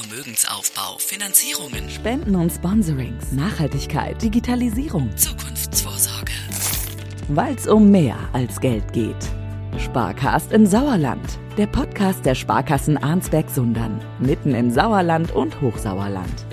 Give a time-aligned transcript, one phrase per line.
[0.00, 6.32] Vermögensaufbau, Finanzierungen, Spenden und Sponsorings, Nachhaltigkeit, Digitalisierung, Zukunftsvorsorge.
[7.28, 9.16] weil es um mehr als Geld geht.
[9.78, 16.46] Sparcast im Sauerland, der Podcast der Sparkassen Arnsberg-Sundern, mitten im Sauerland und Hochsauerland.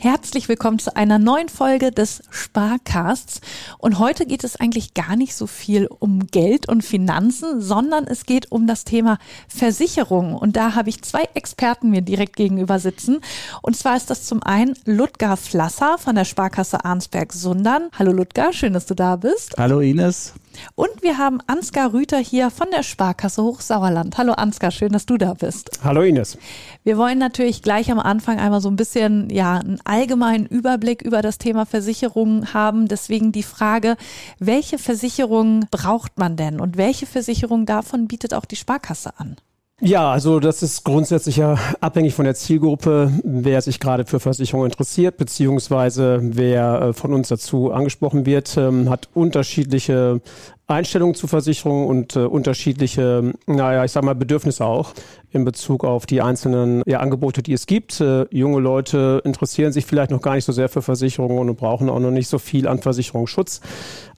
[0.00, 3.40] Herzlich willkommen zu einer neuen Folge des Sparcasts.
[3.78, 8.24] Und heute geht es eigentlich gar nicht so viel um Geld und Finanzen, sondern es
[8.24, 9.18] geht um das Thema
[9.48, 10.36] Versicherung.
[10.36, 13.18] Und da habe ich zwei Experten mir direkt gegenüber sitzen.
[13.60, 17.88] Und zwar ist das zum einen Ludger Flasser von der Sparkasse Arnsberg-Sundern.
[17.98, 19.56] Hallo Ludger, schön, dass du da bist.
[19.58, 20.32] Hallo Ines.
[20.74, 24.18] Und wir haben Ansgar Rüther hier von der Sparkasse Hochsauerland.
[24.18, 25.70] Hallo Ansgar, schön, dass du da bist.
[25.82, 26.38] Hallo Ines.
[26.84, 31.22] Wir wollen natürlich gleich am Anfang einmal so ein bisschen, ja, einen allgemeinen Überblick über
[31.22, 32.88] das Thema Versicherungen haben.
[32.88, 33.96] Deswegen die Frage,
[34.38, 39.36] welche Versicherungen braucht man denn und welche Versicherung davon bietet auch die Sparkasse an?
[39.80, 44.72] Ja, also das ist grundsätzlich ja abhängig von der Zielgruppe, wer sich gerade für Versicherungen
[44.72, 50.20] interessiert, beziehungsweise wer äh, von uns dazu angesprochen wird, ähm, hat unterschiedliche
[50.66, 54.94] Einstellungen zu Versicherungen und äh, unterschiedliche, naja, ich sag mal, Bedürfnisse auch
[55.30, 58.00] in Bezug auf die einzelnen ja, Angebote, die es gibt.
[58.00, 61.90] Äh, junge Leute interessieren sich vielleicht noch gar nicht so sehr für Versicherungen und brauchen
[61.90, 63.60] auch noch nicht so viel an Versicherungsschutz.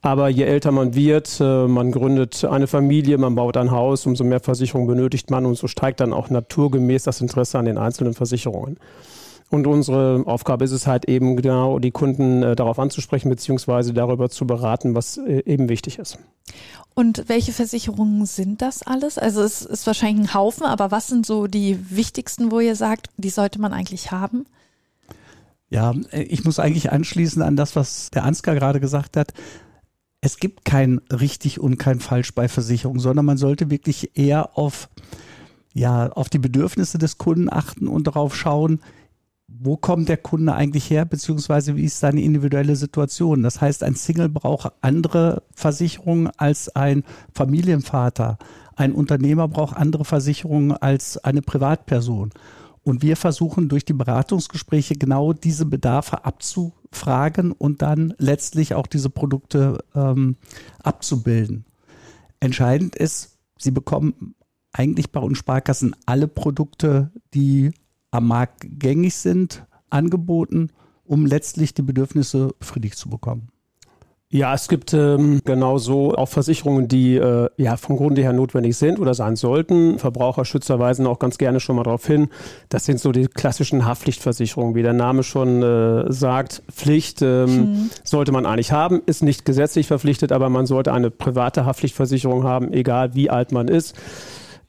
[0.03, 4.25] Aber je älter man wird, äh, man gründet eine Familie, man baut ein Haus, umso
[4.25, 8.15] mehr Versicherungen benötigt man und so steigt dann auch naturgemäß das Interesse an den einzelnen
[8.15, 8.77] Versicherungen.
[9.51, 14.31] Und unsere Aufgabe ist es halt eben genau, die Kunden äh, darauf anzusprechen, beziehungsweise darüber
[14.31, 16.19] zu beraten, was äh, eben wichtig ist.
[16.95, 19.19] Und welche Versicherungen sind das alles?
[19.19, 23.09] Also es ist wahrscheinlich ein Haufen, aber was sind so die wichtigsten, wo ihr sagt,
[23.17, 24.47] die sollte man eigentlich haben?
[25.69, 29.35] Ja, äh, ich muss eigentlich anschließen an das, was der Ansgar gerade gesagt hat.
[30.21, 34.89] Es gibt kein richtig und kein falsch bei Versicherungen, sondern man sollte wirklich eher auf,
[35.73, 38.81] ja, auf die Bedürfnisse des Kunden achten und darauf schauen,
[39.59, 43.43] wo kommt der Kunde eigentlich her, beziehungsweise wie ist seine individuelle Situation.
[43.43, 48.39] Das heißt, ein Single braucht andere Versicherungen als ein Familienvater.
[48.77, 52.31] Ein Unternehmer braucht andere Versicherungen als eine Privatperson.
[52.83, 59.11] Und wir versuchen durch die Beratungsgespräche genau diese Bedarfe abzufragen und dann letztlich auch diese
[59.11, 60.37] Produkte ähm,
[60.83, 61.67] abzubilden.
[62.41, 64.35] Entscheidend ist, Sie bekommen
[64.73, 67.73] eigentlich bei uns Sparkassen alle Produkte, die
[68.11, 70.71] am Markt gängig sind, angeboten,
[71.05, 73.51] um letztlich die Bedürfnisse befriedigt zu bekommen.
[74.33, 79.01] Ja, es gibt ähm, genauso auch Versicherungen, die äh, ja vom Grunde her notwendig sind
[79.01, 79.99] oder sein sollten.
[79.99, 82.29] Verbraucherschützer weisen auch ganz gerne schon mal darauf hin.
[82.69, 86.63] Das sind so die klassischen Haftpflichtversicherungen, wie der Name schon äh, sagt.
[86.71, 87.91] Pflicht ähm, mhm.
[88.05, 92.73] sollte man eigentlich haben, ist nicht gesetzlich verpflichtet, aber man sollte eine private Haftpflichtversicherung haben,
[92.73, 93.97] egal wie alt man ist.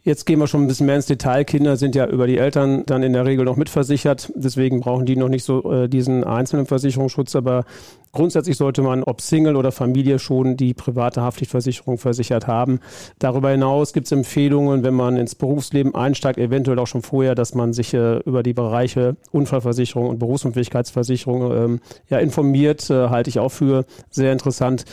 [0.03, 1.45] Jetzt gehen wir schon ein bisschen mehr ins Detail.
[1.45, 4.31] Kinder sind ja über die Eltern dann in der Regel noch mitversichert.
[4.33, 7.35] Deswegen brauchen die noch nicht so äh, diesen einzelnen Versicherungsschutz.
[7.35, 7.65] Aber
[8.11, 12.79] grundsätzlich sollte man, ob Single oder Familie, schon die private Haftpflichtversicherung versichert haben.
[13.19, 17.53] Darüber hinaus gibt es Empfehlungen, wenn man ins Berufsleben einsteigt, eventuell auch schon vorher, dass
[17.53, 21.79] man sich äh, über die Bereiche Unfallversicherung und Berufsunfähigkeitsversicherung ähm,
[22.09, 22.89] ja, informiert.
[22.89, 24.83] Äh, halte ich auch für sehr interessant.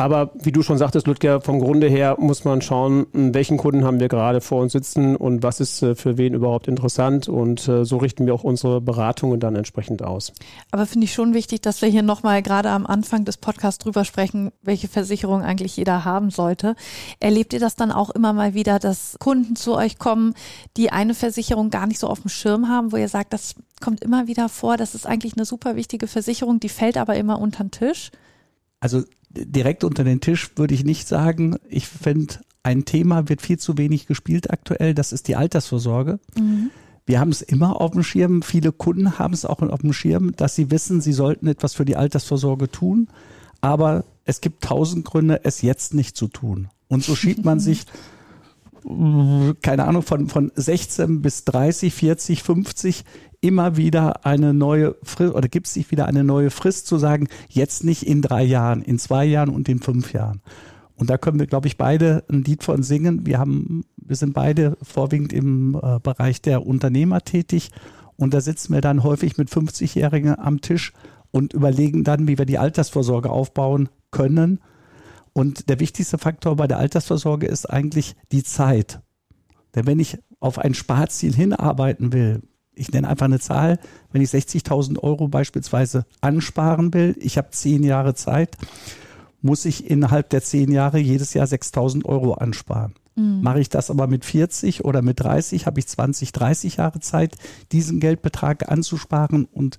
[0.00, 3.98] Aber wie du schon sagtest, Ludger, vom Grunde her muss man schauen, welchen Kunden haben
[3.98, 7.28] wir gerade vor uns sitzen und was ist äh, für wen überhaupt interessant.
[7.28, 10.32] Und äh, so richten wir auch unsere Beratungen dann entsprechend aus.
[10.70, 14.04] Aber finde ich schon wichtig, dass wir hier nochmal gerade am Anfang des Podcasts drüber
[14.04, 16.76] sprechen, welche Versicherung eigentlich jeder haben sollte.
[17.18, 20.34] Erlebt ihr das dann auch immer mal wieder, dass Kunden zu euch kommen,
[20.76, 24.04] die eine Versicherung gar nicht so auf dem Schirm haben, wo ihr sagt, das kommt
[24.04, 27.64] immer wieder vor, das ist eigentlich eine super wichtige Versicherung, die fällt aber immer unter
[27.64, 28.12] den Tisch?
[28.80, 31.56] Also direkt unter den Tisch würde ich nicht sagen.
[31.68, 34.94] Ich finde, ein Thema wird viel zu wenig gespielt aktuell.
[34.94, 36.18] Das ist die Altersvorsorge.
[36.36, 36.70] Mhm.
[37.06, 38.42] Wir haben es immer auf dem Schirm.
[38.42, 41.86] Viele Kunden haben es auch auf dem Schirm, dass sie wissen, sie sollten etwas für
[41.86, 43.08] die Altersvorsorge tun.
[43.60, 46.68] Aber es gibt tausend Gründe, es jetzt nicht zu tun.
[46.88, 47.86] Und so schiebt man sich,
[49.62, 53.04] keine Ahnung, von, von 16 bis 30, 40, 50
[53.40, 57.28] immer wieder eine neue Frist oder gibt es sich wieder eine neue Frist zu sagen,
[57.48, 60.40] jetzt nicht in drei Jahren, in zwei Jahren und in fünf Jahren.
[60.96, 63.24] Und da können wir, glaube ich, beide ein Lied von singen.
[63.24, 67.70] Wir haben, wir sind beide vorwiegend im äh, Bereich der Unternehmer tätig.
[68.16, 70.92] Und da sitzen wir dann häufig mit 50-Jährigen am Tisch
[71.30, 74.58] und überlegen dann, wie wir die Altersvorsorge aufbauen können.
[75.38, 79.02] Und der wichtigste Faktor bei der Altersvorsorge ist eigentlich die Zeit.
[79.72, 82.42] Denn wenn ich auf ein Sparziel hinarbeiten will,
[82.74, 83.78] ich nenne einfach eine Zahl,
[84.10, 88.56] wenn ich 60.000 Euro beispielsweise ansparen will, ich habe zehn Jahre Zeit,
[89.40, 92.94] muss ich innerhalb der zehn Jahre jedes Jahr 6.000 Euro ansparen.
[93.18, 93.40] Mhm.
[93.42, 97.36] Mache ich das aber mit 40 oder mit 30, habe ich 20, 30 Jahre Zeit,
[97.72, 99.78] diesen Geldbetrag anzusparen und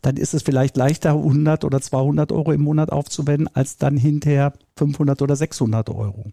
[0.00, 4.54] dann ist es vielleicht leichter, 100 oder 200 Euro im Monat aufzuwenden, als dann hinterher
[4.76, 6.32] 500 oder 600 Euro.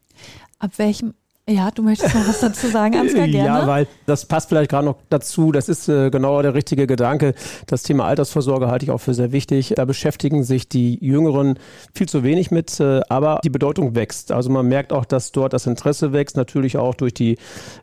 [0.60, 1.13] Ab welchem
[1.49, 3.61] ja, du möchtest noch was dazu sagen, Ansgar, gerne.
[3.61, 5.51] Ja, weil das passt vielleicht gerade noch dazu.
[5.51, 7.33] Das ist äh, genau der richtige Gedanke.
[7.65, 9.73] Das Thema Altersvorsorge halte ich auch für sehr wichtig.
[9.75, 11.57] Da beschäftigen sich die Jüngeren
[11.93, 14.31] viel zu wenig mit, äh, aber die Bedeutung wächst.
[14.31, 17.38] Also man merkt auch, dass dort das Interesse wächst, natürlich auch durch die,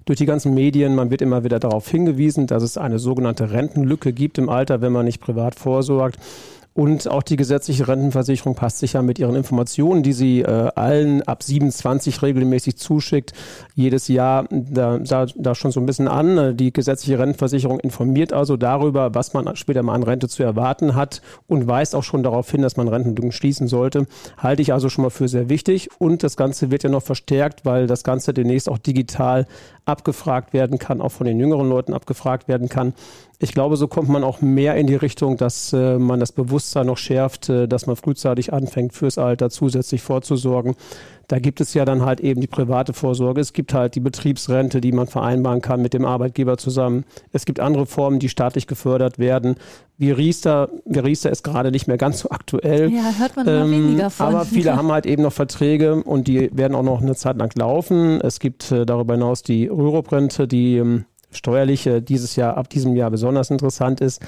[0.04, 0.94] durch die ganzen Medien.
[0.94, 4.92] Man wird immer wieder darauf hingewiesen, dass es eine sogenannte Rentenlücke gibt im Alter, wenn
[4.92, 6.18] man nicht privat vorsorgt.
[6.78, 11.22] Und auch die gesetzliche Rentenversicherung passt sich ja mit ihren Informationen, die sie äh, allen
[11.22, 13.32] ab 27 regelmäßig zuschickt,
[13.74, 16.56] jedes Jahr da, da, da schon so ein bisschen an.
[16.56, 21.20] Die gesetzliche Rentenversicherung informiert also darüber, was man später mal an Rente zu erwarten hat
[21.48, 24.06] und weist auch schon darauf hin, dass man Rentenlücken schließen sollte.
[24.36, 25.88] Halte ich also schon mal für sehr wichtig.
[25.98, 29.48] Und das Ganze wird ja noch verstärkt, weil das Ganze demnächst auch digital
[29.84, 32.94] abgefragt werden kann, auch von den jüngeren Leuten abgefragt werden kann.
[33.40, 36.86] Ich glaube, so kommt man auch mehr in die Richtung, dass äh, man das Bewusstsein
[36.86, 40.74] noch schärft, äh, dass man frühzeitig anfängt, fürs Alter zusätzlich vorzusorgen.
[41.28, 43.40] Da gibt es ja dann halt eben die private Vorsorge.
[43.40, 47.04] Es gibt halt die Betriebsrente, die man vereinbaren kann mit dem Arbeitgeber zusammen.
[47.32, 49.54] Es gibt andere Formen, die staatlich gefördert werden.
[49.98, 52.90] Wie Riester, wie Riester ist gerade nicht mehr ganz so aktuell.
[52.90, 54.26] Ja, hört man immer ähm, weniger von.
[54.26, 57.54] Aber viele haben halt eben noch Verträge und die werden auch noch eine Zeit lang
[57.56, 58.20] laufen.
[58.20, 63.10] Es gibt äh, darüber hinaus die Rürup-Rente, die ähm, steuerliche dieses Jahr, ab diesem Jahr
[63.10, 64.20] besonders interessant ist.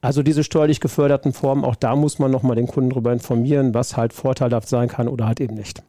[0.00, 3.96] Also diese steuerlich geförderten Formen, auch da muss man nochmal den Kunden darüber informieren, was
[3.96, 5.82] halt vorteilhaft sein kann oder halt eben nicht.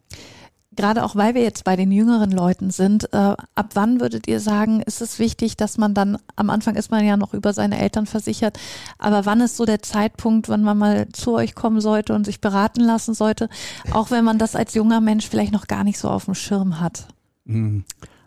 [0.76, 4.40] Gerade auch weil wir jetzt bei den jüngeren Leuten sind, äh, ab wann würdet ihr
[4.40, 7.80] sagen, ist es wichtig, dass man dann, am Anfang ist man ja noch über seine
[7.80, 8.60] Eltern versichert,
[8.98, 12.42] aber wann ist so der Zeitpunkt, wann man mal zu euch kommen sollte und sich
[12.42, 13.50] beraten lassen sollte,
[13.92, 16.80] auch wenn man das als junger Mensch vielleicht noch gar nicht so auf dem Schirm
[16.80, 17.08] hat?
[17.46, 17.84] Mhm.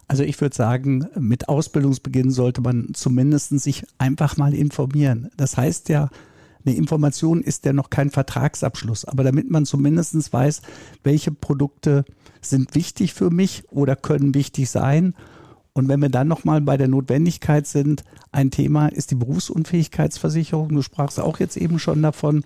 [0.08, 5.30] Also ich würde sagen, mit Ausbildungsbeginn sollte man zumindest sich einfach mal informieren.
[5.36, 6.10] Das heißt ja,
[6.64, 10.62] eine Information ist ja noch kein Vertragsabschluss, aber damit man zumindest weiß,
[11.02, 12.04] welche Produkte
[12.40, 15.14] sind wichtig für mich oder können wichtig sein.
[15.72, 20.70] Und wenn wir dann nochmal bei der Notwendigkeit sind, ein Thema ist die Berufsunfähigkeitsversicherung.
[20.70, 22.44] Du sprachst auch jetzt eben schon davon.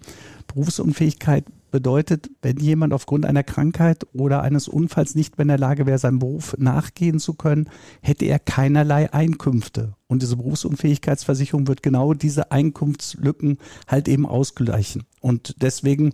[0.48, 5.86] Berufsunfähigkeit bedeutet, wenn jemand aufgrund einer Krankheit oder eines Unfalls nicht mehr in der Lage
[5.86, 7.68] wäre, seinem Beruf nachgehen zu können,
[8.02, 9.94] hätte er keinerlei Einkünfte.
[10.06, 15.04] Und diese Berufsunfähigkeitsversicherung wird genau diese Einkunftslücken halt eben ausgleichen.
[15.20, 16.12] Und deswegen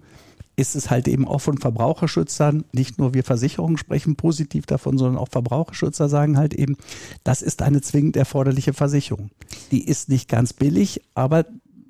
[0.56, 5.18] ist es halt eben auch von Verbraucherschützern, nicht nur wir Versicherungen sprechen positiv davon, sondern
[5.18, 6.76] auch Verbraucherschützer sagen halt eben,
[7.24, 9.30] das ist eine zwingend erforderliche Versicherung.
[9.70, 11.44] Die ist nicht ganz billig, aber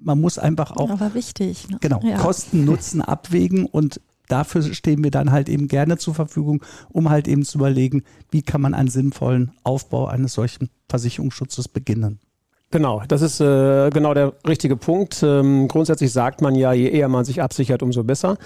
[0.06, 1.78] man muss einfach auch Aber wichtig, ne?
[1.80, 2.16] genau ja.
[2.18, 7.26] Kosten Nutzen abwägen und dafür stehen wir dann halt eben gerne zur Verfügung, um halt
[7.28, 12.20] eben zu überlegen, wie kann man einen sinnvollen Aufbau eines solchen Versicherungsschutzes beginnen.
[12.70, 15.22] Genau, das ist äh, genau der richtige Punkt.
[15.22, 18.38] Ähm, grundsätzlich sagt man ja, je eher man sich absichert, umso besser.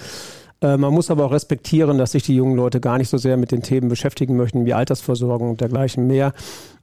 [0.61, 3.37] Äh, man muss aber auch respektieren, dass sich die jungen Leute gar nicht so sehr
[3.37, 6.33] mit den Themen beschäftigen möchten wie Altersversorgung und dergleichen mehr.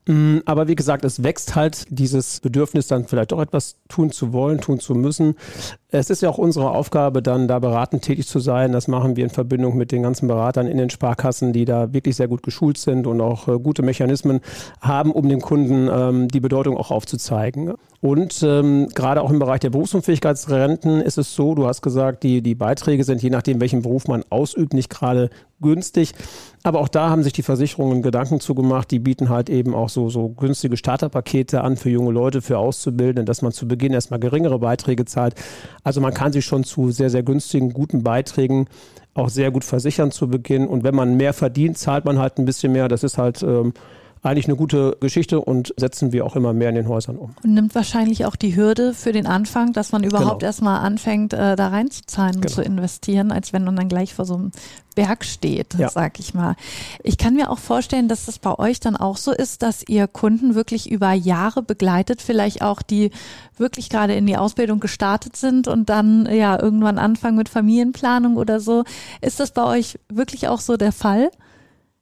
[0.08, 4.32] Mm, aber wie gesagt, es wächst halt dieses Bedürfnis, dann vielleicht doch etwas tun zu
[4.32, 5.34] wollen, tun zu müssen.
[5.90, 8.72] Es ist ja auch unsere Aufgabe, dann da beratend tätig zu sein.
[8.72, 12.16] Das machen wir in Verbindung mit den ganzen Beratern in den Sparkassen, die da wirklich
[12.16, 14.40] sehr gut geschult sind und auch äh, gute Mechanismen
[14.80, 17.74] haben, um dem Kunden ähm, die Bedeutung auch aufzuzeigen.
[18.00, 22.40] Und ähm, gerade auch im Bereich der Berufsunfähigkeitsrenten ist es so, du hast gesagt, die,
[22.40, 25.28] die Beiträge sind je nachdem, welchen Beruf man ausübt, nicht gerade
[25.60, 26.12] günstig.
[26.62, 28.90] Aber auch da haben sich die Versicherungen Gedanken zugemacht.
[28.90, 33.24] Die bieten halt eben auch so, so günstige Starterpakete an für junge Leute, für Auszubildende,
[33.24, 35.34] dass man zu Beginn erstmal geringere Beiträge zahlt.
[35.84, 38.66] Also man kann sich schon zu sehr, sehr günstigen, guten Beiträgen
[39.14, 40.66] auch sehr gut versichern zu Beginn.
[40.66, 42.88] Und wenn man mehr verdient, zahlt man halt ein bisschen mehr.
[42.88, 43.72] Das ist halt ähm,
[44.22, 47.34] eigentlich eine gute Geschichte und setzen wir auch immer mehr in den Häusern um.
[47.42, 50.48] Und nimmt wahrscheinlich auch die Hürde für den Anfang, dass man überhaupt genau.
[50.48, 52.54] erstmal anfängt, äh, da reinzuzahlen und genau.
[52.54, 54.52] zu investieren, als wenn man dann gleich vor so einem
[54.98, 55.88] Berg steht, ja.
[55.88, 56.56] sag ich mal.
[57.04, 60.08] Ich kann mir auch vorstellen, dass das bei euch dann auch so ist, dass ihr
[60.08, 63.12] Kunden wirklich über Jahre begleitet, vielleicht auch die
[63.56, 68.58] wirklich gerade in die Ausbildung gestartet sind und dann ja irgendwann anfangen mit Familienplanung oder
[68.58, 68.82] so.
[69.20, 71.30] Ist das bei euch wirklich auch so der Fall?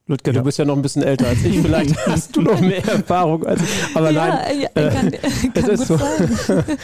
[0.07, 0.39] Ludger, ja.
[0.39, 1.59] du bist ja noch ein bisschen älter als ich.
[1.61, 3.95] Vielleicht hast du noch mehr Erfahrung als ich.
[3.95, 5.97] Aber ja, nein, ja, äh, kann, kann es ist so.
[5.97, 6.63] Sein.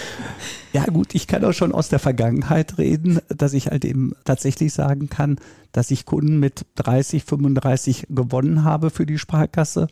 [0.74, 4.74] Ja gut, ich kann auch schon aus der Vergangenheit reden, dass ich halt eben tatsächlich
[4.74, 5.38] sagen kann,
[5.72, 9.88] dass ich Kunden mit 30, 35 gewonnen habe für die Sparkasse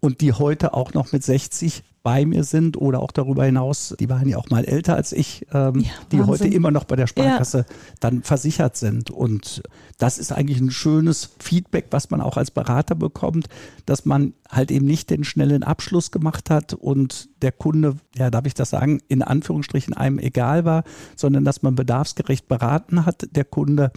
[0.00, 4.08] und die heute auch noch mit 60 bei mir sind oder auch darüber hinaus, die
[4.08, 7.06] waren ja auch mal älter als ich, ähm, Ja, die heute immer noch bei der
[7.06, 7.66] Sparkasse
[8.00, 9.10] dann versichert sind.
[9.10, 9.62] Und
[9.98, 13.50] das ist eigentlich ein schönes Feedback, was man auch als Berater bekommt,
[13.84, 18.46] dass man halt eben nicht den schnellen Abschluss gemacht hat und der Kunde, ja, darf
[18.46, 20.84] ich das sagen, in Anführungsstrichen einem egal war,
[21.14, 23.28] sondern dass man bedarfsgerecht beraten hat.
[23.32, 23.92] Der Kunde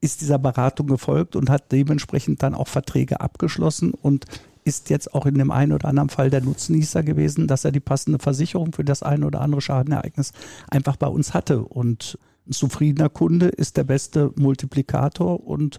[0.00, 4.24] ist dieser Beratung gefolgt und hat dementsprechend dann auch Verträge abgeschlossen und
[4.66, 7.80] ist jetzt auch in dem einen oder anderen Fall der Nutznießer gewesen, dass er die
[7.80, 10.32] passende Versicherung für das ein oder andere Schadenereignis
[10.68, 11.62] einfach bei uns hatte.
[11.62, 12.18] Und
[12.48, 15.78] ein zufriedener Kunde ist der beste Multiplikator und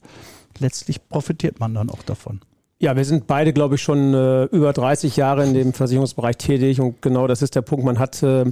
[0.60, 2.39] letztlich profitiert man dann auch davon.
[2.79, 6.79] Ja, wir sind beide, glaube ich, schon äh, über 30 Jahre in dem Versicherungsbereich tätig
[6.79, 7.84] und genau das ist der Punkt.
[7.84, 8.46] Man hat äh,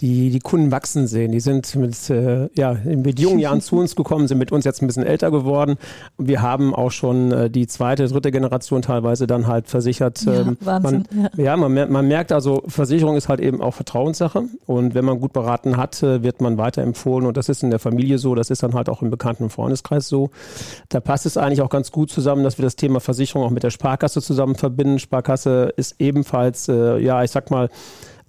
[0.00, 1.32] die, die Kunden wachsen sehen.
[1.32, 4.82] Die sind mit, äh, ja, mit jungen Jahren zu uns gekommen, sind mit uns jetzt
[4.82, 5.76] ein bisschen älter geworden.
[6.16, 10.22] Wir haben auch schon äh, die zweite, dritte Generation teilweise dann halt versichert.
[10.22, 13.74] Ja, Ähm, Wahnsinn, Man, ja, man, mer- man merkt also, Versicherung ist halt eben auch
[13.74, 14.44] Vertrauenssache.
[14.66, 17.26] Und wenn man gut beraten hat, äh, wird man weiterempfohlen.
[17.26, 20.08] Und das ist in der Familie so, das ist dann halt auch im bekannten Freundeskreis
[20.08, 20.30] so.
[20.88, 23.62] Da passt es eigentlich auch ganz gut zusammen, dass wir das Thema Versicherung auch mit
[23.62, 24.98] der Sparkasse zusammen verbinden.
[24.98, 27.68] Sparkasse ist ebenfalls, äh, ja, ich sag mal,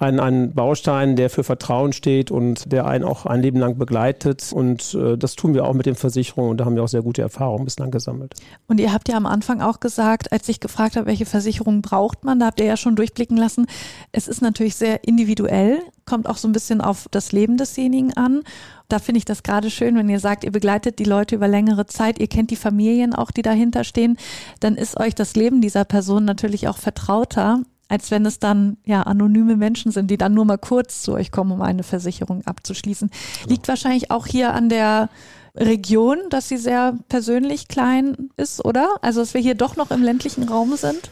[0.01, 4.51] ein, ein Baustein, der für Vertrauen steht und der einen auch ein Leben lang begleitet.
[4.53, 7.03] Und äh, das tun wir auch mit den Versicherungen und da haben wir auch sehr
[7.03, 8.33] gute Erfahrungen bislang gesammelt.
[8.67, 12.23] Und ihr habt ja am Anfang auch gesagt, als ich gefragt habe, welche Versicherung braucht
[12.23, 13.67] man, da habt ihr ja schon durchblicken lassen,
[14.11, 18.41] es ist natürlich sehr individuell, kommt auch so ein bisschen auf das Leben desjenigen an.
[18.89, 21.85] Da finde ich das gerade schön, wenn ihr sagt, ihr begleitet die Leute über längere
[21.85, 24.17] Zeit, ihr kennt die Familien auch, die dahinter stehen,
[24.59, 27.61] dann ist euch das Leben dieser Person natürlich auch vertrauter,
[27.91, 31.29] als wenn es dann ja anonyme Menschen sind, die dann nur mal kurz zu euch
[31.29, 33.11] kommen, um eine Versicherung abzuschließen.
[33.47, 35.09] Liegt wahrscheinlich auch hier an der
[35.57, 38.95] Region, dass sie sehr persönlich klein ist, oder?
[39.01, 41.11] Also, dass wir hier doch noch im ländlichen Raum sind?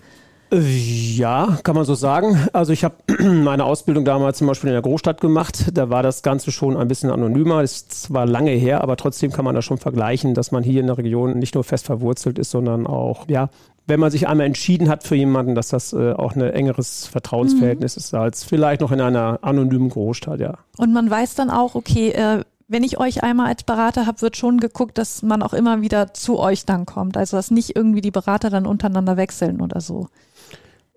[0.52, 2.48] Ja, kann man so sagen.
[2.54, 5.70] Also ich habe meine Ausbildung damals zum Beispiel in der Großstadt gemacht.
[5.74, 7.62] Da war das Ganze schon ein bisschen anonymer.
[7.62, 10.88] Ist zwar lange her, aber trotzdem kann man das schon vergleichen, dass man hier in
[10.88, 13.50] der Region nicht nur fest verwurzelt ist, sondern auch, ja,
[13.90, 17.98] wenn man sich einmal entschieden hat für jemanden, dass das äh, auch ein engeres Vertrauensverhältnis
[17.98, 20.60] ist als vielleicht noch in einer anonymen Großstadt, ja.
[20.78, 24.38] Und man weiß dann auch, okay, äh, wenn ich euch einmal als Berater habe, wird
[24.38, 27.18] schon geguckt, dass man auch immer wieder zu euch dann kommt.
[27.18, 30.08] Also, dass nicht irgendwie die Berater dann untereinander wechseln oder so.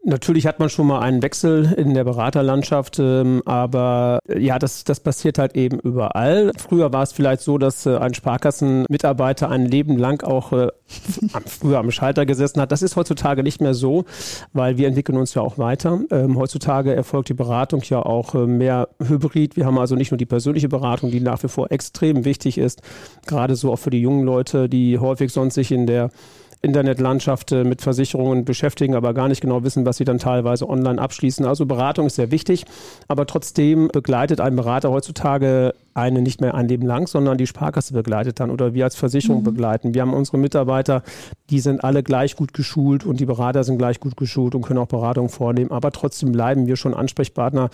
[0.05, 4.83] Natürlich hat man schon mal einen Wechsel in der Beraterlandschaft, ähm, aber äh, ja, das,
[4.83, 6.51] das passiert halt eben überall.
[6.59, 10.69] Früher war es vielleicht so, dass äh, ein Sparkassenmitarbeiter ein Leben lang auch äh,
[11.47, 12.73] früher am Schalter gesessen hat.
[12.73, 14.05] Das ist heutzutage nicht mehr so,
[14.53, 16.01] weil wir entwickeln uns ja auch weiter.
[16.11, 19.57] Ähm, heutzutage erfolgt die Beratung ja auch mehr hybrid.
[19.57, 22.83] Wir haben also nicht nur die persönliche Beratung, die nach wie vor extrem wichtig ist,
[23.29, 26.11] gerade so auch für die jungen Leute, die häufig sonst sich in der
[26.63, 31.01] Internetlandschaft äh, mit Versicherungen beschäftigen, aber gar nicht genau wissen, was sie dann teilweise online
[31.01, 31.45] abschließen.
[31.45, 32.65] Also Beratung ist sehr wichtig,
[33.09, 37.93] aber trotzdem begleitet ein Berater heutzutage einen nicht mehr ein Leben lang, sondern die Sparkasse
[37.93, 39.93] begleitet dann oder wir als Versicherung begleiten.
[39.93, 41.03] Wir haben unsere Mitarbeiter,
[41.51, 44.79] die sind alle gleich gut geschult und die Berater sind gleich gut geschult und können
[44.79, 47.71] auch Beratung vornehmen, aber trotzdem bleiben wir schon Ansprechpartner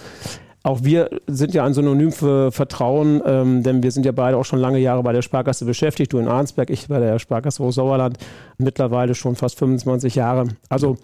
[0.62, 4.45] auch wir sind ja ein Synonym für Vertrauen, ähm, denn wir sind ja beide auch
[4.45, 6.12] schon lange Jahre bei der Sparkasse beschäftigt.
[6.12, 8.19] Du in Arnsberg, ich bei der Sparkasse Hochsauerland,
[8.59, 10.49] mittlerweile schon fast 25 Jahre.
[10.69, 10.97] Also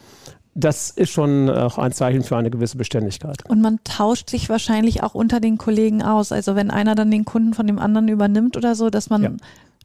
[0.54, 3.48] das ist schon auch ein Zeichen für eine gewisse Beständigkeit.
[3.48, 6.30] Und man tauscht sich wahrscheinlich auch unter den Kollegen aus.
[6.30, 9.30] Also wenn einer dann den Kunden von dem anderen übernimmt oder so, dass man Ja.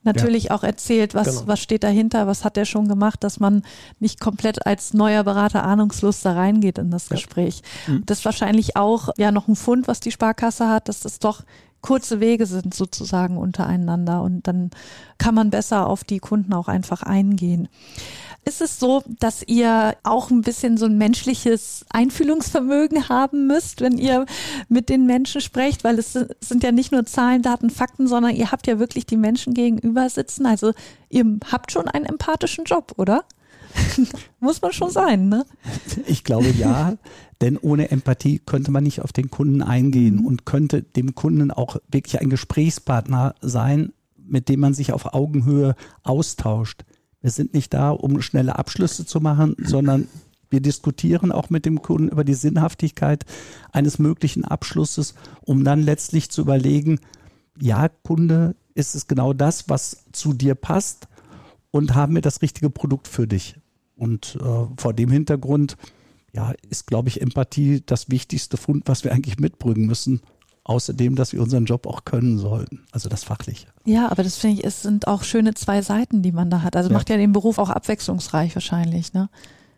[0.03, 1.47] Natürlich auch erzählt, was, Genau.
[1.47, 3.63] was steht dahinter, was hat der schon gemacht, dass man
[3.99, 7.61] nicht komplett als neuer Berater ahnungslos da reingeht in das Gespräch.
[7.87, 8.03] Mhm.
[8.05, 11.43] Das ist wahrscheinlich auch ja noch ein Fund, was die Sparkasse hat, dass das doch
[11.81, 14.71] kurze Wege sind sozusagen untereinander und dann
[15.17, 17.67] kann man besser auf die Kunden auch einfach eingehen.
[18.45, 23.97] Ist es so, dass ihr auch ein bisschen so ein menschliches Einfühlungsvermögen haben müsst, wenn
[23.97, 24.25] ihr
[24.69, 25.83] mit den Menschen sprecht?
[25.83, 29.17] Weil es sind- ja nicht nur Zahlen, Daten, Fakten, sondern ihr habt ja wirklich die
[29.17, 30.45] Menschen gegenüber sitzen.
[30.45, 30.73] Also
[31.09, 33.23] ihr habt schon einen empathischen Job, oder?
[34.39, 35.45] Muss man schon sein, ne?
[36.07, 36.97] Ich glaube ja,
[37.41, 41.77] denn ohne Empathie könnte man nicht auf den Kunden eingehen und könnte dem Kunden auch
[41.89, 46.83] wirklich ein Gesprächspartner sein, mit dem man sich auf Augenhöhe austauscht.
[47.21, 50.07] Wir sind nicht da, um schnelle Abschlüsse zu machen, sondern
[50.49, 53.25] wir diskutieren auch mit dem Kunden über die Sinnhaftigkeit
[53.71, 56.99] eines möglichen Abschlusses, um dann letztlich zu überlegen,
[57.59, 61.07] ja, Kunde, ist es genau das, was zu dir passt
[61.71, 63.58] und haben wir das richtige Produkt für dich?
[63.99, 65.77] Und äh, vor dem Hintergrund,
[66.33, 70.21] ja, ist, glaube ich, Empathie das wichtigste Fund, was wir eigentlich mitbringen müssen.
[70.63, 73.67] Außerdem, dass wir unseren Job auch können sollten, also das Fachliche.
[73.85, 76.75] Ja, aber das finde ich, es sind auch schöne zwei Seiten, die man da hat.
[76.75, 76.93] Also Ja.
[76.97, 79.29] macht ja den Beruf auch abwechslungsreich wahrscheinlich, ne?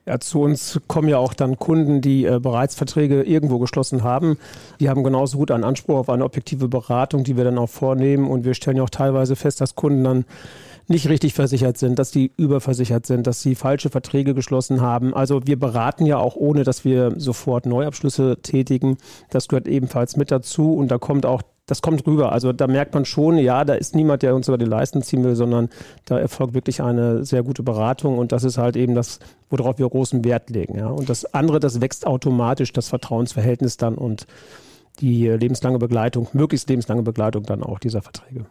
[0.05, 4.37] Ja, zu uns kommen ja auch dann Kunden, die äh, bereits Verträge irgendwo geschlossen haben.
[4.79, 8.27] Die haben genauso gut einen Anspruch auf eine objektive Beratung, die wir dann auch vornehmen.
[8.27, 10.25] Und wir stellen ja auch teilweise fest, dass Kunden dann
[10.91, 15.13] nicht richtig versichert sind, dass die überversichert sind, dass sie falsche Verträge geschlossen haben.
[15.13, 18.97] Also wir beraten ja auch ohne, dass wir sofort Neuabschlüsse tätigen.
[19.29, 22.33] Das gehört ebenfalls mit dazu und da kommt auch das kommt rüber.
[22.33, 25.23] Also da merkt man schon, ja, da ist niemand, der uns über die Leisten ziehen
[25.23, 25.69] will, sondern
[26.03, 29.19] da erfolgt wirklich eine sehr gute Beratung und das ist halt eben das,
[29.49, 30.77] worauf wir großen Wert legen.
[30.77, 30.87] Ja.
[30.87, 34.27] Und das andere, das wächst automatisch, das Vertrauensverhältnis dann und
[34.99, 38.47] die lebenslange Begleitung, möglichst lebenslange Begleitung dann auch dieser Verträge.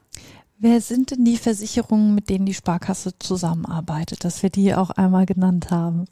[0.63, 5.25] Wer sind denn die Versicherungen, mit denen die Sparkasse zusammenarbeitet, dass wir die auch einmal
[5.25, 6.05] genannt haben?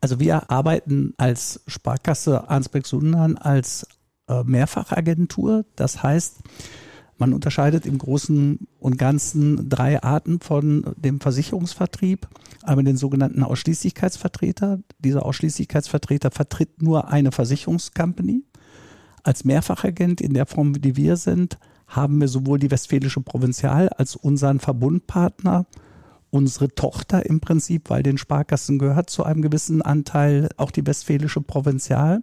[0.00, 3.86] Also wir arbeiten als Sparkasse Arnsberg-Sundern als
[4.26, 5.64] äh, Mehrfachagentur.
[5.76, 6.40] Das heißt,
[7.18, 12.26] man unterscheidet im Großen und Ganzen drei Arten von dem Versicherungsvertrieb.
[12.64, 14.80] Einmal den sogenannten Ausschließlichkeitsvertreter.
[14.98, 18.42] Dieser Ausschließlichkeitsvertreter vertritt nur eine Versicherungscompany.
[19.22, 21.58] Als Mehrfachagent in der Form, wie wir sind,
[21.94, 25.66] haben wir sowohl die Westfälische Provinzial als unseren Verbundpartner,
[26.30, 31.42] unsere Tochter im Prinzip, weil den Sparkassen gehört zu einem gewissen Anteil auch die Westfälische
[31.42, 32.22] Provinzial.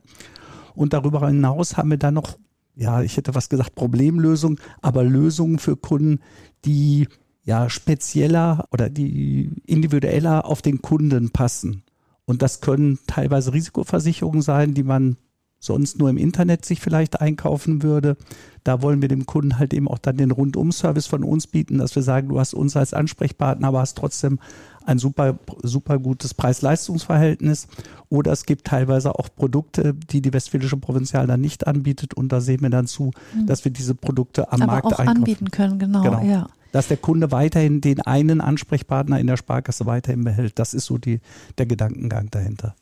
[0.73, 2.37] Und darüber hinaus haben wir dann noch,
[2.75, 6.19] ja, ich hätte was gesagt, Problemlösungen, aber Lösungen für Kunden,
[6.65, 7.07] die
[7.43, 11.83] ja spezieller oder die individueller auf den Kunden passen.
[12.25, 15.17] Und das können teilweise Risikoversicherungen sein, die man
[15.59, 18.17] sonst nur im Internet sich vielleicht einkaufen würde.
[18.63, 21.95] Da wollen wir dem Kunden halt eben auch dann den Rundum-Service von uns bieten, dass
[21.95, 24.39] wir sagen, du hast uns als Ansprechpartner, aber hast trotzdem
[24.85, 27.67] ein super, super gutes Preis-Leistungs-Verhältnis.
[28.09, 32.15] Oder es gibt teilweise auch Produkte, die die Westfälische Provinzial dann nicht anbietet.
[32.15, 33.45] Und da sehen wir dann zu, mhm.
[33.45, 35.17] dass wir diese Produkte am aber Markt auch einkaufen.
[35.19, 36.23] anbieten können, genau, genau.
[36.23, 36.47] Ja.
[36.71, 40.57] Dass der Kunde weiterhin den einen Ansprechpartner in der Sparkasse weiterhin behält.
[40.59, 41.19] Das ist so die,
[41.57, 42.75] der Gedankengang dahinter.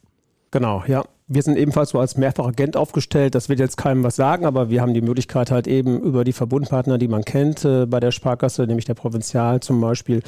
[0.51, 1.03] Genau, ja.
[1.29, 3.35] Wir sind ebenfalls so als Mehrfachagent aufgestellt.
[3.35, 6.31] Das wird jetzt keinem was sagen, aber wir haben die Möglichkeit halt eben über die
[6.31, 10.23] Verbundpartner, die man kennt äh, bei der Sparkasse, nämlich der Provinzial zum Beispiel,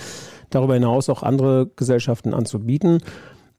[0.50, 3.02] darüber hinaus auch andere Gesellschaften anzubieten.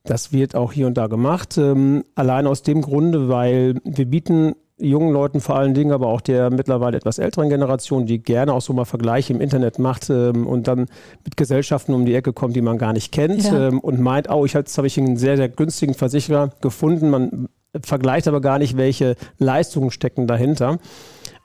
[0.04, 1.56] Das wird auch hier und da gemacht.
[1.56, 6.20] Ähm, allein aus dem Grunde, weil wir bieten jungen Leuten vor allen Dingen, aber auch
[6.20, 10.46] der mittlerweile etwas älteren Generation, die gerne auch so mal Vergleiche im Internet macht ähm,
[10.46, 10.86] und dann
[11.24, 13.68] mit Gesellschaften um die Ecke kommt, die man gar nicht kennt ja.
[13.68, 17.10] ähm, und meint, oh, ich, jetzt habe ich einen sehr, sehr günstigen Versicherer gefunden.
[17.10, 17.48] Man
[17.84, 20.78] vergleicht aber gar nicht, welche Leistungen stecken dahinter.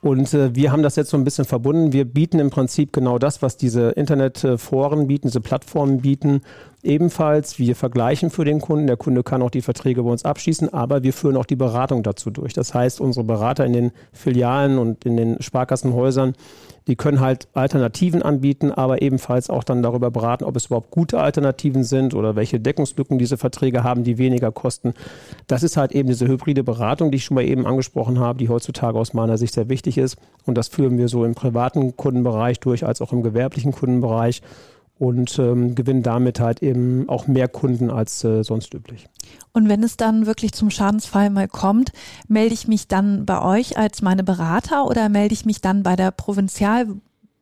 [0.00, 1.92] Und äh, wir haben das jetzt so ein bisschen verbunden.
[1.92, 6.42] Wir bieten im Prinzip genau das, was diese Internetforen bieten, diese Plattformen bieten,
[6.86, 7.58] ebenfalls.
[7.58, 8.86] Wir vergleichen für den Kunden.
[8.86, 12.02] Der Kunde kann auch die Verträge bei uns abschließen, aber wir führen auch die Beratung
[12.02, 12.52] dazu durch.
[12.52, 16.34] Das heißt, unsere Berater in den Filialen und in den Sparkassenhäusern
[16.86, 21.18] die können halt Alternativen anbieten, aber ebenfalls auch dann darüber beraten, ob es überhaupt gute
[21.18, 24.94] Alternativen sind oder welche Deckungslücken diese Verträge haben, die weniger kosten.
[25.48, 28.48] Das ist halt eben diese hybride Beratung, die ich schon mal eben angesprochen habe, die
[28.48, 30.16] heutzutage aus meiner Sicht sehr wichtig ist.
[30.44, 34.42] Und das führen wir so im privaten Kundenbereich durch als auch im gewerblichen Kundenbereich
[34.98, 39.08] und ähm, gewinnen damit halt eben auch mehr Kunden als äh, sonst üblich.
[39.52, 41.92] Und wenn es dann wirklich zum Schadensfall mal kommt,
[42.28, 45.96] melde ich mich dann bei euch als meine Berater oder melde ich mich dann bei
[45.96, 46.86] der Provinzial?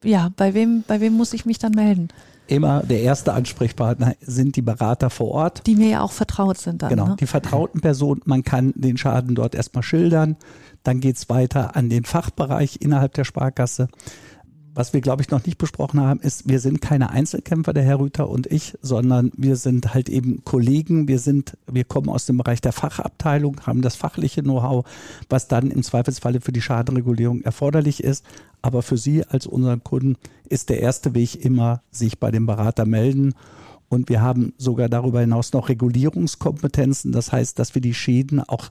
[0.02, 2.08] Ja, bei wem, bei wem muss ich mich dann melden?
[2.46, 5.66] Immer der erste Ansprechpartner sind die Berater vor Ort.
[5.66, 6.90] Die mir ja auch vertraut sind dann.
[6.90, 7.16] Genau, ne?
[7.18, 8.20] die vertrauten Personen.
[8.26, 10.36] Man kann den Schaden dort erstmal schildern.
[10.82, 13.88] Dann geht's weiter an den Fachbereich innerhalb der Sparkasse
[14.74, 18.00] was wir, glaube ich, noch nicht besprochen haben, ist, wir sind keine Einzelkämpfer, der Herr
[18.00, 21.06] Rüther und ich, sondern wir sind halt eben Kollegen.
[21.06, 24.84] Wir sind, wir kommen aus dem Bereich der Fachabteilung, haben das fachliche Know-how,
[25.28, 28.24] was dann im Zweifelsfalle für die Schadenregulierung erforderlich ist.
[28.62, 30.16] Aber für Sie als unseren Kunden
[30.48, 33.34] ist der erste Weg immer, sich bei dem Berater melden.
[33.88, 37.12] Und wir haben sogar darüber hinaus noch Regulierungskompetenzen.
[37.12, 38.70] Das heißt, dass wir die Schäden auch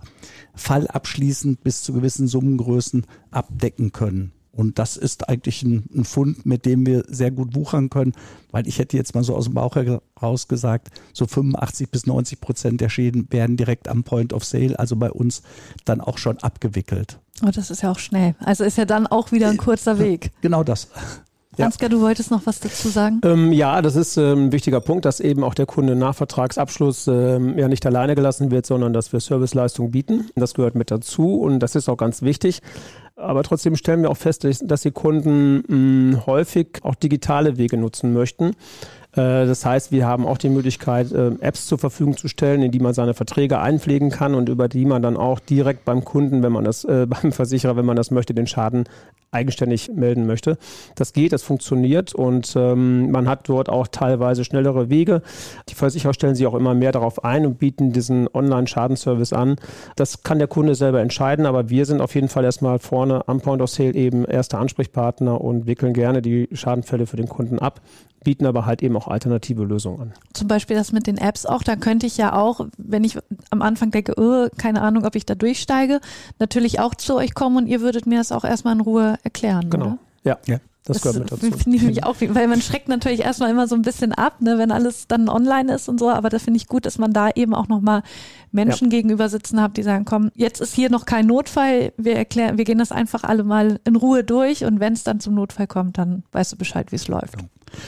[0.53, 4.33] fallabschließend bis zu gewissen Summengrößen abdecken können.
[4.55, 8.13] Und das ist eigentlich ein, ein, Fund, mit dem wir sehr gut wuchern können,
[8.51, 12.39] weil ich hätte jetzt mal so aus dem Bauch heraus gesagt, so 85 bis 90
[12.39, 15.41] Prozent der Schäden werden direkt am Point of Sale, also bei uns,
[15.85, 17.19] dann auch schon abgewickelt.
[17.43, 18.35] Oh, das ist ja auch schnell.
[18.39, 20.31] Also ist ja dann auch wieder ein kurzer Weg.
[20.41, 20.87] Genau das.
[21.57, 21.65] Ja.
[21.65, 23.21] Ansgar, du wolltest noch was dazu sagen?
[23.23, 27.07] Ähm, ja, das ist ähm, ein wichtiger Punkt, dass eben auch der Kunde nach Vertragsabschluss
[27.07, 30.29] ähm, ja nicht alleine gelassen wird, sondern dass wir Serviceleistungen bieten.
[30.35, 32.61] Das gehört mit dazu und das ist auch ganz wichtig.
[33.23, 37.77] Aber trotzdem stellen wir auch fest, dass die Kunden mh, hm, häufig auch digitale Wege
[37.77, 38.55] nutzen möchten.
[39.13, 42.71] Äh, das heißt, wir haben auch die Möglichkeit, äh, Apps zur Verfügung zu stellen, in
[42.71, 46.43] die man seine Verträge einpflegen kann und über die man dann auch direkt beim Kunden,
[46.43, 48.85] wenn man das, äh, beim Versicherer, wenn man das möchte, den Schaden
[49.33, 50.57] eigenständig melden möchte.
[50.95, 55.21] Das geht, das funktioniert und ähm, man hat dort auch teilweise schnellere Wege.
[55.69, 59.55] Die Versicherer stellen sich auch immer mehr darauf ein und bieten diesen Online-Schadenservice an.
[59.95, 63.41] Das kann der Kunde selber entscheiden, aber wir sind auf jeden Fall erstmal vorne am
[63.41, 67.81] Point of Sale eben erster Ansprechpartner und wickeln gerne die Schadenfälle für den Kunden ab
[68.23, 70.13] bieten aber halt eben auch alternative Lösungen an.
[70.33, 73.17] Zum Beispiel das mit den Apps auch, da könnte ich ja auch, wenn ich
[73.49, 75.99] am Anfang denke, oh, keine Ahnung, ob ich da durchsteige,
[76.39, 79.69] natürlich auch zu euch kommen und ihr würdet mir das auch erstmal in Ruhe erklären.
[79.69, 79.85] Genau.
[79.85, 79.99] Oder?
[80.23, 80.37] Ja.
[80.45, 80.59] Ja.
[80.85, 81.49] Das, gehört mit dazu.
[81.49, 84.57] Finde ich nämlich auch, weil man schreckt natürlich erstmal immer so ein bisschen ab, ne,
[84.57, 87.29] wenn alles dann online ist und so, aber das finde ich gut, dass man da
[87.29, 88.03] eben auch nochmal
[88.51, 88.97] Menschen ja.
[88.97, 92.65] gegenüber sitzen hat, die sagen, komm, jetzt ist hier noch kein Notfall, wir erklären, wir
[92.65, 95.97] gehen das einfach alle mal in Ruhe durch und wenn es dann zum Notfall kommt,
[95.97, 97.37] dann weißt du Bescheid, wie es läuft.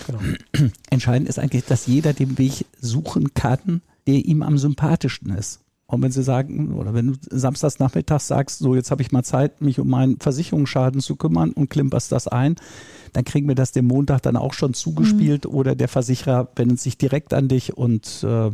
[0.07, 0.19] Genau.
[0.89, 5.59] Entscheidend ist eigentlich, dass jeder den Weg suchen kann, der ihm am sympathischsten ist.
[5.87, 9.23] Und wenn Sie sagen, oder wenn du samstags nachmittags sagst, so jetzt habe ich mal
[9.23, 12.55] Zeit, mich um meinen Versicherungsschaden zu kümmern und klimperst das ein,
[13.13, 15.51] dann kriegen wir das den Montag dann auch schon zugespielt mhm.
[15.51, 18.49] oder der Versicherer wendet sich direkt an dich und äh,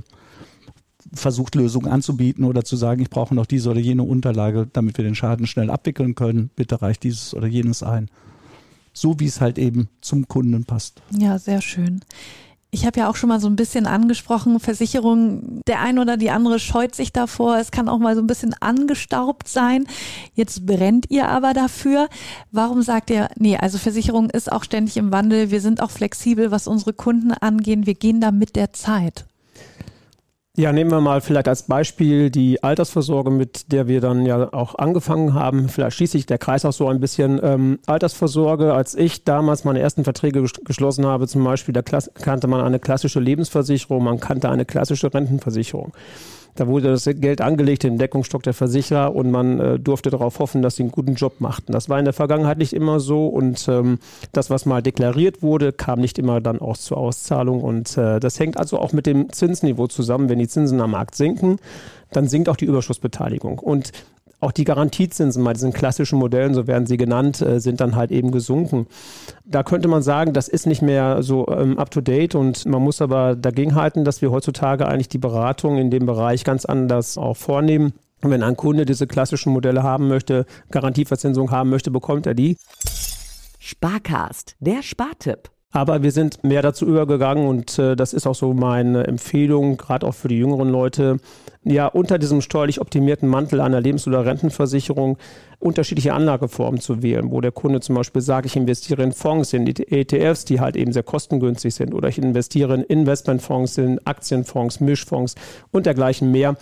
[1.13, 5.05] versucht Lösungen anzubieten oder zu sagen, ich brauche noch diese oder jene Unterlage, damit wir
[5.05, 6.49] den Schaden schnell abwickeln können.
[6.55, 8.09] Bitte reicht dieses oder jenes ein.
[8.93, 11.01] So wie es halt eben zum Kunden passt.
[11.17, 12.01] Ja, sehr schön.
[12.73, 16.31] Ich habe ja auch schon mal so ein bisschen angesprochen, Versicherung, der ein oder die
[16.31, 17.57] andere scheut sich davor.
[17.57, 19.87] Es kann auch mal so ein bisschen angestaubt sein.
[20.35, 22.07] Jetzt brennt ihr aber dafür.
[22.51, 25.51] Warum sagt ihr, nee, also Versicherung ist auch ständig im Wandel.
[25.51, 27.85] Wir sind auch flexibel, was unsere Kunden angehen.
[27.85, 29.25] Wir gehen da mit der Zeit.
[30.57, 34.75] Ja, nehmen wir mal vielleicht als Beispiel die Altersvorsorge, mit der wir dann ja auch
[34.75, 35.69] angefangen haben.
[35.69, 37.39] Vielleicht schließt sich der Kreis auch so ein bisschen.
[37.41, 42.59] Ähm, Altersvorsorge, als ich damals meine ersten Verträge geschlossen habe, zum Beispiel, da kannte man
[42.59, 45.93] eine klassische Lebensversicherung, man kannte eine klassische Rentenversicherung.
[46.55, 50.61] Da wurde das Geld angelegt den Deckungsstock der Versicherer und man äh, durfte darauf hoffen,
[50.61, 51.71] dass sie einen guten Job machten.
[51.71, 53.99] Das war in der Vergangenheit nicht immer so und ähm,
[54.31, 58.39] das, was mal deklariert wurde, kam nicht immer dann auch zur Auszahlung und äh, das
[58.39, 60.29] hängt also auch mit dem Zinsniveau zusammen.
[60.29, 61.57] Wenn die Zinsen am Markt sinken,
[62.11, 63.59] dann sinkt auch die Überschussbeteiligung.
[63.59, 63.91] Und
[64.41, 68.11] auch die Garantiezinsen bei diesen klassischen Modellen, so werden sie genannt, äh, sind dann halt
[68.11, 68.87] eben gesunken.
[69.45, 73.35] Da könnte man sagen, das ist nicht mehr so ähm, up-to-date und man muss aber
[73.35, 77.93] dagegenhalten, dass wir heutzutage eigentlich die Beratung in dem Bereich ganz anders auch vornehmen.
[78.23, 82.57] Und wenn ein Kunde diese klassischen Modelle haben möchte, Garantieverzinsung haben möchte, bekommt er die.
[83.59, 85.49] Sparcast, der Spartipp.
[85.71, 90.05] Aber wir sind mehr dazu übergegangen und äh, das ist auch so meine Empfehlung, gerade
[90.05, 91.17] auch für die jüngeren Leute,
[91.63, 95.17] ja unter diesem steuerlich optimierten Mantel einer Lebens- oder Rentenversicherung
[95.59, 99.67] unterschiedliche Anlageformen zu wählen, wo der Kunde zum Beispiel sagt, ich investiere in Fonds, in
[99.67, 105.35] ETFs, die halt eben sehr kostengünstig sind, oder ich investiere in Investmentfonds, in Aktienfonds, Mischfonds
[105.71, 106.57] und dergleichen mehr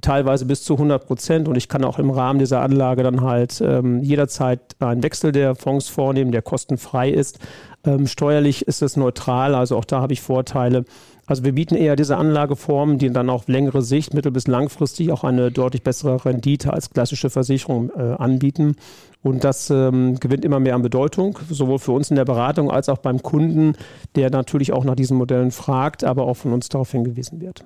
[0.00, 3.60] teilweise bis zu 100 Prozent und ich kann auch im Rahmen dieser Anlage dann halt
[3.60, 7.38] ähm, jederzeit einen Wechsel der Fonds vornehmen, der kostenfrei ist.
[7.84, 10.84] Ähm, steuerlich ist es neutral, also auch da habe ich Vorteile.
[11.26, 15.24] Also wir bieten eher diese Anlageformen, die dann auf längere Sicht, mittel- bis langfristig auch
[15.24, 18.76] eine deutlich bessere Rendite als klassische Versicherung äh, anbieten.
[19.22, 22.88] Und das ähm, gewinnt immer mehr an Bedeutung, sowohl für uns in der Beratung als
[22.88, 23.74] auch beim Kunden,
[24.16, 27.64] der natürlich auch nach diesen Modellen fragt, aber auch von uns darauf hingewiesen wird.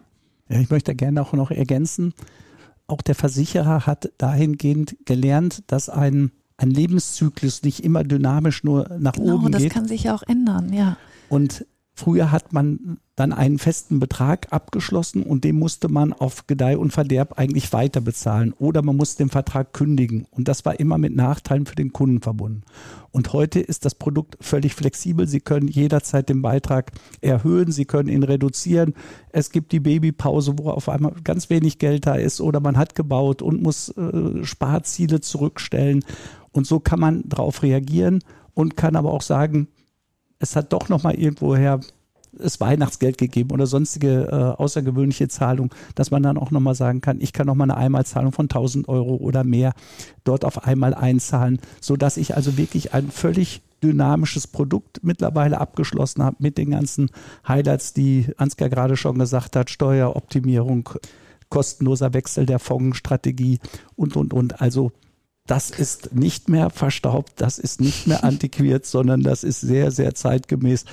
[0.48, 2.14] Ja, ich möchte gerne auch noch ergänzen,
[2.86, 9.14] auch der Versicherer hat dahingehend gelernt, dass ein, ein Lebenszyklus nicht immer dynamisch nur nach
[9.14, 9.66] genau, oben geht.
[9.66, 10.96] Das kann sich ja auch ändern, ja.
[11.28, 16.78] Und früher hat man dann einen festen Betrag abgeschlossen und den musste man auf Gedeih
[16.78, 20.96] und Verderb eigentlich weiter bezahlen oder man musste den Vertrag kündigen und das war immer
[20.96, 22.62] mit Nachteilen für den Kunden verbunden.
[23.10, 25.28] Und heute ist das Produkt völlig flexibel.
[25.28, 28.94] Sie können jederzeit den Beitrag erhöhen, Sie können ihn reduzieren.
[29.30, 32.94] Es gibt die Babypause, wo auf einmal ganz wenig Geld da ist oder man hat
[32.94, 36.04] gebaut und muss äh, Sparziele zurückstellen
[36.52, 38.20] und so kann man darauf reagieren
[38.54, 39.68] und kann aber auch sagen,
[40.42, 41.80] es hat doch noch mal irgendwoher
[42.38, 47.20] es Weihnachtsgeld gegeben oder sonstige äh, außergewöhnliche Zahlung, dass man dann auch nochmal sagen kann,
[47.20, 49.74] ich kann nochmal eine Einmalzahlung von 1000 Euro oder mehr
[50.24, 56.22] dort auf einmal einzahlen, so dass ich also wirklich ein völlig dynamisches Produkt mittlerweile abgeschlossen
[56.22, 57.10] habe mit den ganzen
[57.46, 60.88] Highlights, die Ansgar gerade schon gesagt hat, Steueroptimierung,
[61.50, 63.58] kostenloser Wechsel der Fondsstrategie
[63.94, 64.60] und, und, und.
[64.60, 64.92] Also
[65.46, 70.14] das ist nicht mehr verstaubt, das ist nicht mehr antiquiert, sondern das ist sehr, sehr
[70.14, 70.84] zeitgemäß.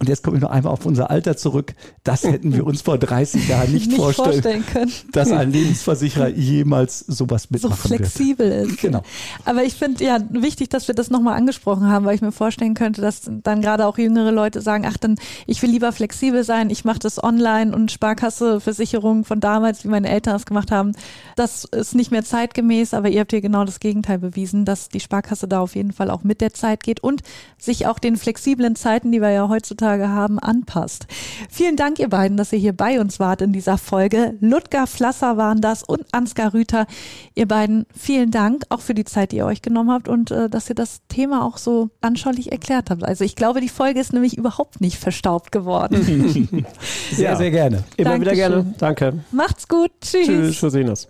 [0.00, 1.74] Und jetzt komme ich noch einmal auf unser Alter zurück.
[2.04, 4.92] Das hätten wir uns vor 30 Jahren nicht, Nicht vorstellen, vorstellen können.
[5.10, 8.00] dass ein Lebensversicherer jemals sowas so mitmachen wird.
[8.02, 8.80] flexibel ist.
[8.80, 9.02] Genau.
[9.44, 12.74] Aber ich finde ja wichtig, dass wir das nochmal angesprochen haben, weil ich mir vorstellen
[12.74, 15.16] könnte, dass dann gerade auch jüngere Leute sagen, ach dann,
[15.48, 19.88] ich will lieber flexibel sein, ich mache das online und Sparkasse, Versicherung von damals, wie
[19.88, 20.92] meine Eltern es gemacht haben,
[21.34, 25.00] das ist nicht mehr zeitgemäß, aber ihr habt hier genau das Gegenteil bewiesen, dass die
[25.00, 27.22] Sparkasse da auf jeden Fall auch mit der Zeit geht und
[27.58, 31.06] sich auch den flexiblen Zeiten, die wir ja heutzutage haben, anpasst.
[31.50, 34.34] Vielen Dank, ihr beiden, dass ihr hier bei uns wart in dieser Folge.
[34.40, 36.86] Ludger Flasser waren das und Ansgar Rüther.
[37.34, 40.48] Ihr beiden, vielen Dank auch für die Zeit, die ihr euch genommen habt und äh,
[40.50, 43.02] dass ihr das Thema auch so anschaulich erklärt habt.
[43.04, 46.02] Also ich glaube, die Folge ist nämlich überhaupt nicht verstaubt geworden.
[47.12, 47.36] Sehr, Ja.
[47.36, 47.84] sehr gerne.
[47.96, 48.36] Immer wieder Dankeschön.
[48.36, 48.74] gerne.
[48.78, 49.12] Danke.
[49.32, 49.90] Macht's gut.
[50.00, 50.26] Tschüss.
[50.26, 50.62] Tschüss.
[50.62, 51.08] Wir sehen uns.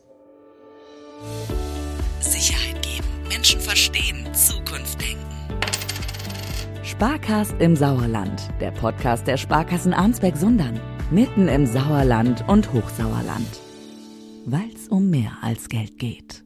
[2.21, 4.08] Sicherheit geben, Menschen verstehen.
[6.99, 10.81] Sparkast im Sauerland, der Podcast der Sparkassen Arnsberg-Sundern.
[11.13, 13.61] Mitten im Sauerland und Hochsauerland.
[14.47, 16.43] Weil's um mehr als Geld geht.